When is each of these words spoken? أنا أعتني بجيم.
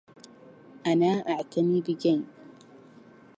أنا 0.87 1.05
أعتني 1.29 1.81
بجيم. 1.81 2.27